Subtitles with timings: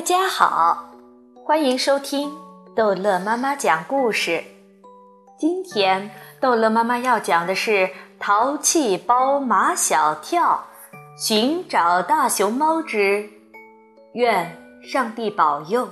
[0.00, 0.94] 大家好，
[1.44, 2.34] 欢迎收听
[2.74, 4.42] 逗乐妈妈讲故事。
[5.38, 7.70] 今天逗乐妈妈要讲的是
[8.18, 10.64] 《淘气包马小跳
[11.18, 13.28] 寻找大熊猫之
[14.14, 15.86] 愿上帝保佑》。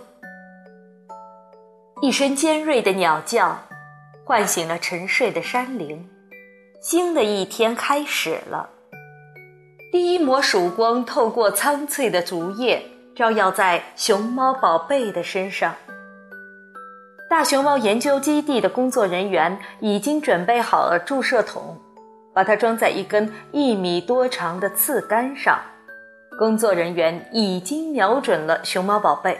[2.01, 3.59] 一声尖锐的鸟叫，
[4.25, 6.09] 唤醒了沉睡的山林。
[6.81, 8.71] 新的一天开始了。
[9.93, 12.83] 第一抹曙光透过苍翠的竹叶。
[13.19, 15.75] 照耀在熊猫宝贝的身上。
[17.29, 21.77] 大熊猫研究基地的工作人员已经准备好了注射筒，
[22.33, 25.59] 把它装在一根一米多长的刺杆上。
[26.39, 29.37] 工作人员已经瞄准了熊猫宝贝。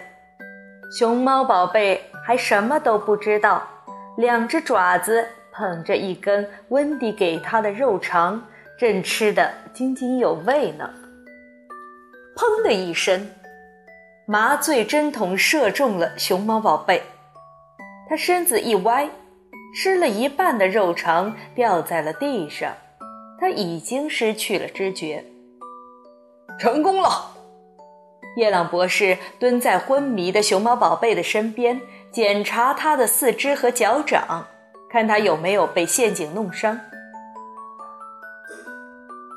[0.99, 3.63] 熊猫宝贝还什么都不知道，
[4.17, 8.43] 两只爪子捧着一根温迪给它的肉肠，
[8.77, 10.91] 正吃得津津有味呢。
[12.35, 13.25] 砰的一声。
[14.31, 17.03] 麻醉针筒射中了熊猫宝贝，
[18.11, 19.09] 它身子一歪，
[19.75, 22.75] 吃了一半的肉肠掉在了地上，
[23.41, 25.25] 它已经失去了知觉。
[26.61, 27.09] 成功了！
[28.37, 31.81] 叶朗博士蹲在昏迷的熊猫宝贝的身边，
[32.13, 34.47] 检查它的四肢和脚掌，
[34.91, 36.79] 看它有没有被陷阱弄伤。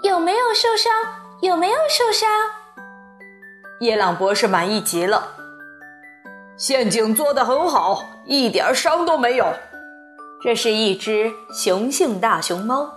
[0.03, 0.92] 有没有受伤？
[1.42, 2.30] 有没有受伤？
[3.82, 5.28] 叶朗博士满意极了，
[6.56, 9.46] 陷阱做得很好，一点伤都没有。
[10.40, 12.88] 这是一只雄性大熊猫，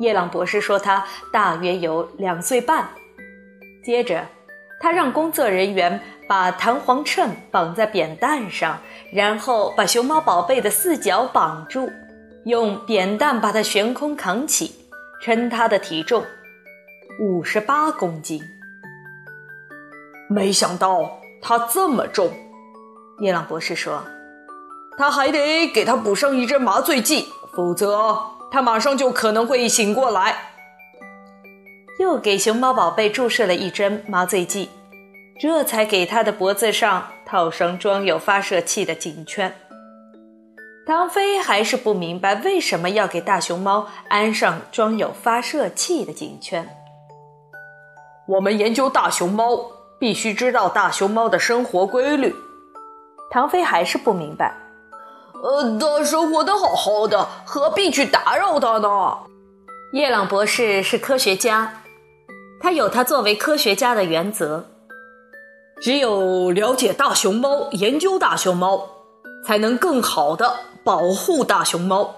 [0.00, 2.86] 叶朗博士说它大约有两岁半。
[3.82, 4.22] 接着，
[4.82, 5.98] 他让工作人员
[6.28, 8.78] 把弹簧秤绑在扁担上，
[9.10, 11.90] 然后把熊猫宝贝的四脚绑住，
[12.44, 14.74] 用扁担把它悬空扛起，
[15.22, 16.22] 称它的体重
[17.18, 18.42] 五十八公斤。
[20.28, 22.30] 没想到它这么重，
[23.20, 24.04] 叶朗博士说
[24.98, 28.18] ：“他还得给他补上一针麻醉剂，否则
[28.50, 30.36] 他马上就可能会醒过来。”
[31.98, 34.68] 又给熊猫宝贝注射了一针麻醉剂，
[35.40, 39.54] 这才给他的脖子上套上装有发射器的颈圈。
[40.86, 46.68] 唐飞还是不明白为什么要给大熊猫安上装有发射器的颈圈。
[48.26, 49.77] 我们研究大熊猫。
[49.98, 52.34] 必须知道大熊猫的生活规律。
[53.30, 54.56] 唐飞还是不明白。
[55.42, 59.18] 呃，它生活的好好的，何必去打扰它呢？
[59.92, 61.82] 叶朗博士是科学家，
[62.60, 64.66] 他有他作为科学家的原则。
[65.80, 68.88] 只有了解大熊猫，研究大熊猫，
[69.46, 72.16] 才能更好的保护大熊猫。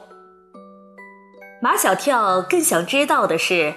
[1.61, 3.75] 马小跳更想知道的是。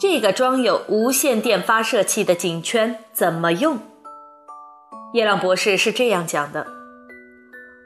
[0.00, 3.80] 这个装有无线电发射器的颈圈怎么用？
[5.12, 6.64] 叶朗博士是这样讲的：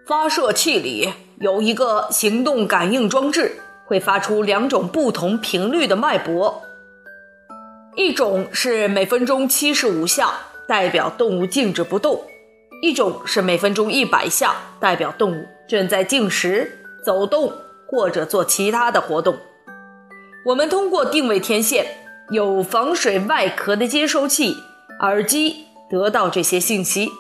[0.06, 6.61] 发射器里有一个行动感应装置，会发出两种不同频率的脉搏，
[7.97, 10.34] 一种是每分钟七十五下，
[10.69, 12.19] 代表动物静止不动；
[12.83, 17.51] 一种是每分钟一百下，代表动物正在进食、走动
[17.89, 19.34] 或者做其他的活动。
[20.45, 22.02] 我们通过定位天线。
[22.32, 24.56] 有防水外壳的接收器
[25.00, 27.10] 耳机得到这些信息。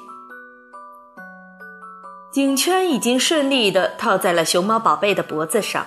[2.32, 5.86] 颈圈已经顺利地套在了熊猫宝贝的脖子上，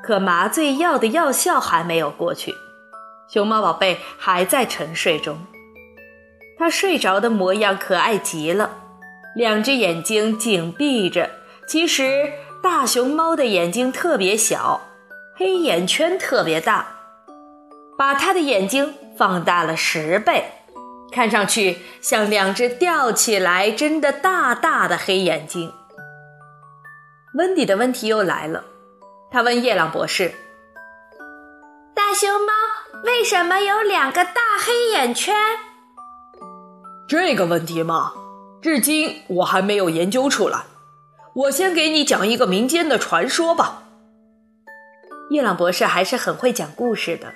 [0.00, 2.54] 可麻醉药的药效还没有过去，
[3.28, 5.36] 熊猫宝贝还在沉睡中。
[6.56, 8.70] 它睡着的模样可爱极了，
[9.34, 11.28] 两只眼睛紧闭着。
[11.66, 14.82] 其实大熊猫的眼睛特别小，
[15.34, 16.91] 黑眼圈特别大。
[18.02, 20.50] 把他的眼睛放大了十倍，
[21.12, 25.72] 看上去像两只吊起来真的大大的黑眼睛。
[27.34, 28.64] 温迪的问题又来了，
[29.30, 30.34] 他问叶朗博士
[31.94, 32.52] ：“大熊猫
[33.04, 35.32] 为什么有两个大黑眼圈？”
[37.06, 38.14] 这个问题嘛，
[38.60, 40.64] 至今我还没有研究出来。
[41.34, 43.84] 我先给你讲一个民间的传说吧。
[45.30, 47.32] 叶朗博士还是很会讲故事的。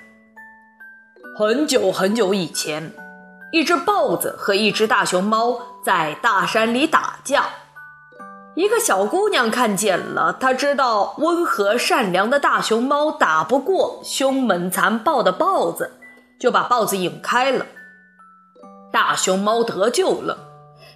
[1.39, 2.91] 很久很久以前，
[3.51, 7.45] 一只豹子和一只大熊猫在大山里打架。
[8.55, 15.91] 一个小姑娘看见了，她知道温和善良的大熊猫打不过凶猛残暴的豹子，
[16.39, 17.67] 就把豹子引开了。
[18.91, 20.39] 大熊猫得救了，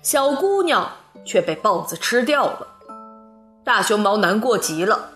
[0.01, 0.89] 小姑娘
[1.23, 2.65] 却被豹子吃掉了。
[3.63, 5.09] 大熊猫难过极了。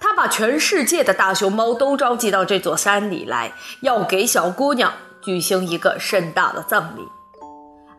[0.00, 3.52] 他把全世界的大熊猫都召集到这座山里来，
[3.82, 7.06] 要给小姑娘举行一个盛大的葬礼。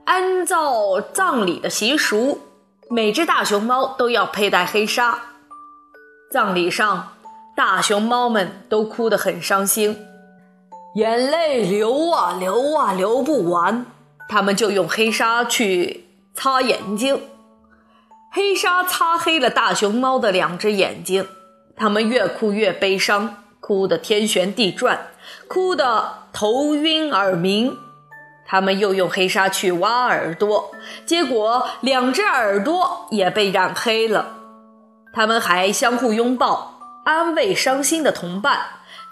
[0.05, 2.41] 按照葬礼的习俗，
[2.89, 5.19] 每只大熊猫都要佩戴黑纱。
[6.31, 7.13] 葬礼上，
[7.55, 9.95] 大熊猫们都哭得很伤心，
[10.95, 13.85] 眼泪流啊流啊流不完。
[14.27, 17.21] 他们就用黑纱去擦眼睛，
[18.31, 21.27] 黑纱擦黑了大熊猫的两只眼睛。
[21.75, 25.07] 他们越哭越悲伤，哭得天旋地转，
[25.47, 27.77] 哭得头晕耳鸣。
[28.45, 30.71] 他们又用黑纱去挖耳朵，
[31.05, 34.35] 结果两只耳朵也被染黑了。
[35.13, 38.59] 他们还相互拥抱，安慰伤心的同伴，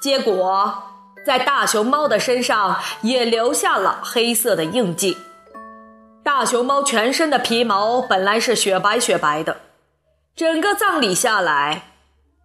[0.02, 0.84] 结果。
[1.26, 5.18] 在大熊猫的身上也留下了黑色的印记。
[6.24, 9.58] 大熊猫全身的皮毛本来是雪白雪白的，
[10.34, 11.84] 整个葬礼下来，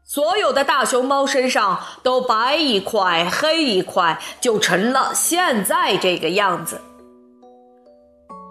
[0.06, 6.78] 所有的大熊猫身上都白一块黑一块，就成了现在这个样子。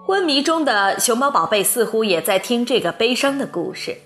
[0.04, 3.96] 昏迷中的熊猫宝贝似乎也在听这个悲伤的故事。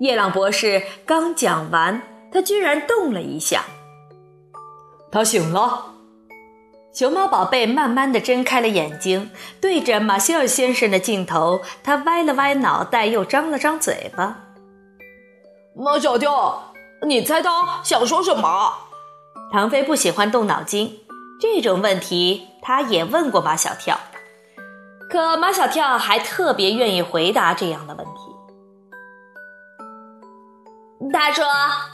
[0.00, 2.02] 叶朗博士刚讲完，
[2.32, 3.64] 他居然动了一下。
[5.10, 5.92] 他醒了，
[6.94, 9.30] 熊猫宝贝慢慢的睁开了眼睛，
[9.60, 14.51] 对着马歇尔先生的镜头，他歪了歪脑袋，又张了张嘴巴。
[15.74, 16.74] 马小跳，
[17.06, 18.74] 你猜他想说什么？
[19.50, 21.00] 唐飞不喜欢动脑筋，
[21.40, 23.98] 这种问题他也问过马小跳，
[25.10, 28.12] 可马小跳还特别愿意回答这样的问题。
[31.10, 31.44] 他说：“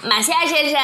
[0.02, 0.80] 马歇尔先生。”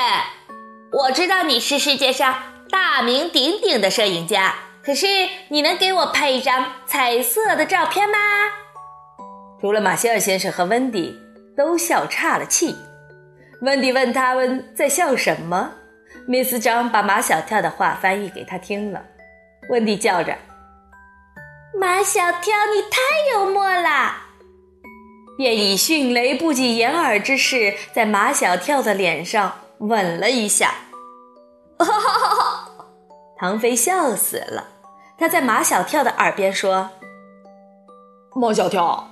[0.97, 2.35] 我知道你是世界上
[2.71, 4.55] 大名鼎鼎的摄影家，
[4.85, 5.07] 可是
[5.49, 8.17] 你能给我拍一张彩色的照片吗？
[9.61, 11.19] 除了马歇尔先生和温迪
[11.57, 12.77] 都笑岔了气。
[13.61, 15.73] 温迪问他们在笑什么
[16.29, 19.03] ，Miss 张把马小跳的话翻译给他听了。
[19.71, 20.37] 温迪叫着
[21.81, 22.99] ：“马小跳，你太
[23.33, 24.17] 幽默了！”
[25.39, 30.75] 便以迅雷不及掩耳之势在马小跳的脸上吻了一下。
[31.79, 32.69] 哈哈哈哈
[33.39, 34.69] 唐飞笑死了，
[35.19, 36.91] 他在马小跳的耳边说
[38.37, 39.09] ：“马小跳，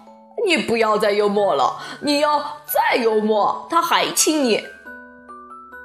[0.46, 4.64] 你不要再幽默了，你要再幽默，他还亲你。”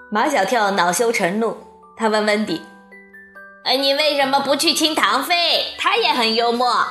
[0.10, 1.58] 马小跳恼羞成怒，
[1.98, 2.62] 他问温迪
[3.66, 5.76] ：“哎，你为什么不去亲唐飞？
[5.78, 6.88] 他也很幽默。”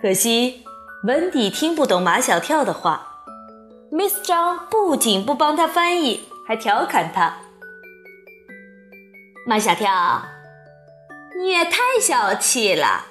[0.00, 0.64] 可惜
[1.04, 3.24] 温迪听不懂马小跳的话
[3.90, 7.36] ，Miss 张不仅不帮他翻译，还调侃他。
[9.46, 10.22] 马小跳，
[11.38, 13.04] 你也太小气了！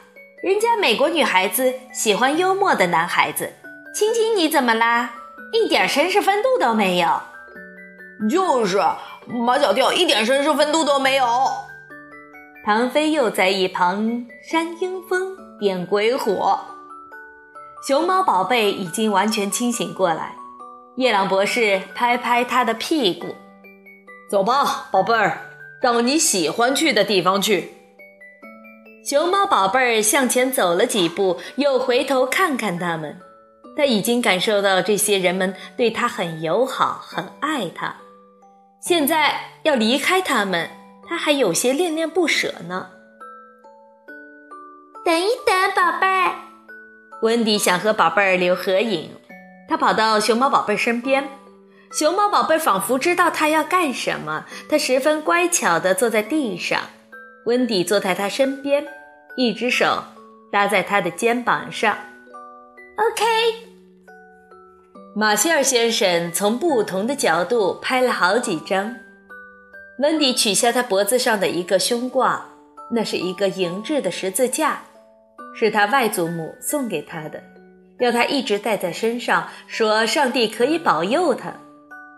[0.45, 3.51] 人家美国女孩子喜欢幽默的男孩子，
[3.95, 5.09] 亲亲你怎么啦？
[5.51, 7.19] 一点绅士风度都没有。
[8.29, 8.79] 就是
[9.25, 11.25] 马小跳一点绅士风度都没有。
[12.63, 16.59] 唐飞又在一旁煽阴风点鬼火。
[17.87, 20.35] 熊猫宝贝已经完全清醒过来，
[20.97, 23.33] 叶朗博士拍拍他的屁股
[24.29, 25.39] ：“走吧，宝贝儿。”
[25.81, 27.74] 到你喜欢去的地方去。
[29.05, 33.15] 熊猫宝贝儿向前走了几步，又回头看看他们。
[33.77, 37.95] 他已经感受到这些人们对他很友好，很爱他。
[38.81, 40.67] 现在要离开他们，
[41.07, 42.87] 他还有些恋恋不舍呢。
[45.05, 46.31] 等一等，宝贝儿。
[47.21, 49.11] 温迪想和宝贝儿留合影，
[49.69, 51.29] 他跑到熊猫宝贝身边。
[51.91, 56.81] 熊猫宝贝仿佛知道他要干什么，他十分乖巧地坐在地上。
[57.45, 58.85] 温迪坐在他身边，
[59.35, 60.03] 一只手
[60.51, 61.95] 搭在他的肩膀上。
[62.97, 63.25] OK。
[65.15, 68.95] 马歇尔先生从不同的角度拍了好几张。
[69.99, 72.45] 温迪取下他脖子上的一个胸挂，
[72.91, 74.81] 那是一个银质的十字架，
[75.55, 77.41] 是他外祖母送给他的，
[77.99, 81.53] 要他一直带在身上，说上帝可以保佑他。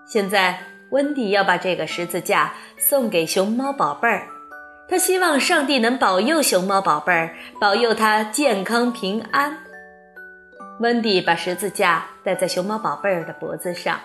[0.07, 4.27] 现在，温迪要把这个十字架送给熊猫宝贝儿，
[4.89, 9.57] 他希望上帝能保佑熊猫宝贝儿，保佑他健康平安。
[10.79, 13.99] 温迪把十字架戴在熊猫宝贝儿的脖子上，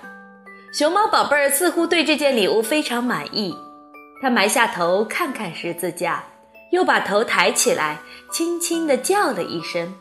[0.73, 3.55] 熊猫宝贝儿似乎对这件礼物非常满意，
[4.21, 6.25] 他埋下头看看十字架，
[6.73, 7.99] 又把头抬起来，
[8.33, 9.95] 轻轻地叫了一声：“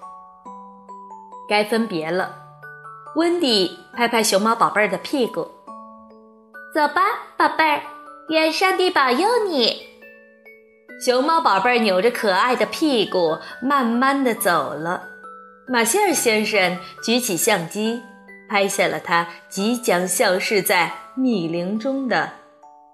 [1.47, 2.35] 该分别了。”
[3.17, 5.51] 温迪拍拍熊猫宝贝儿的屁股。
[6.73, 7.01] 走吧，
[7.37, 7.81] 宝贝儿，
[8.29, 9.90] 愿上帝保佑你。
[11.03, 15.01] 熊猫宝贝扭着可爱的屁股，慢慢的走了。
[15.67, 18.03] 马歇尔先生举起相机，
[18.47, 22.29] 拍下了他即将消失在密林中的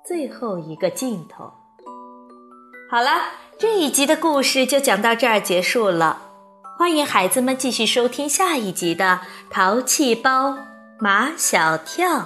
[0.07, 1.51] 最后一个镜头。
[2.89, 3.23] 好了，
[3.59, 6.21] 这一集的故事就讲到这儿结束了。
[6.77, 9.19] 欢迎孩子们继续收听下一集的
[9.53, 10.57] 《淘气包
[10.97, 12.19] 马小跳》。